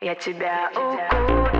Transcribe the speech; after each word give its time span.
Я 0.00 0.14
тебя 0.14 0.70
укутаю. 0.76 1.58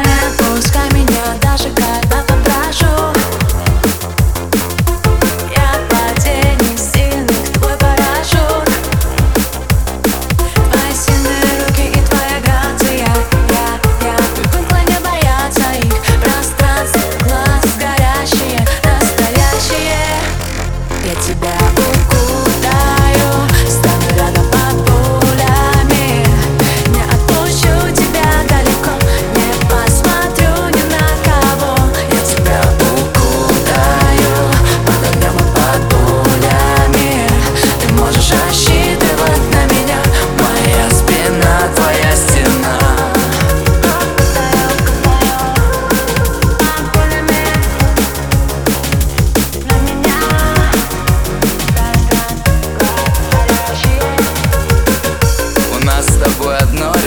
Не 0.00 0.28
пускай 0.38 0.90
меня 0.94 1.38
даже 1.42 1.68
когда 1.74 1.91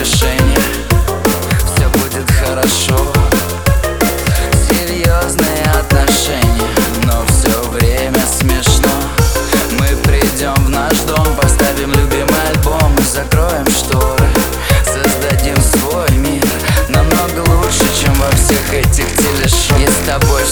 решение. 0.06 0.59
Все 1.75 1.89
будет 1.89 2.30
хорошо. 2.31 3.11
Серьезные 4.70 5.64
отношения 5.80 6.70
Но 7.06 7.25
все 7.28 7.59
время 7.70 8.23
смешно. 8.39 8.92
Мы 9.80 9.88
придем 10.03 10.53
в 10.66 10.70
наш 10.70 10.97
дом 11.08 11.28
Поставим 11.42 11.92
любимый 11.92 12.42
альбом 12.50 12.95
И 13.00 13.03
закроем 13.03 13.66
шторы. 13.67 14.28
Создадим 14.84 15.58
свой 15.62 16.09
мир 16.17 16.45
Намного 16.90 17.50
лучше, 17.50 17.86
чем 18.00 18.14
во 18.16 18.30
всех 18.31 18.73
этих 18.73 19.08
телешоу. 19.17 19.80
И 19.80 19.88
с 19.88 20.06
тобой 20.06 20.44